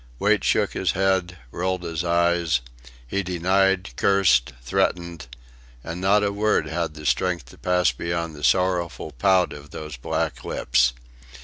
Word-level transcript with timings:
Wait 0.17 0.43
shook 0.43 0.73
his 0.73 0.93
head; 0.93 1.37
rolled 1.51 1.83
his 1.83 2.03
eyes; 2.03 2.61
he 3.05 3.21
denied, 3.21 3.91
cursed, 3.97 4.51
threatened 4.59 5.27
and 5.83 6.01
not 6.01 6.23
a 6.23 6.33
word 6.33 6.65
had 6.65 6.95
the 6.95 7.05
strength 7.05 7.45
to 7.45 7.57
pass 7.59 7.91
beyond 7.91 8.33
the 8.35 8.43
sorrowful 8.43 9.11
pout 9.11 9.53
of 9.53 9.69
those 9.69 9.97
black 9.97 10.43
lips. 10.43 10.93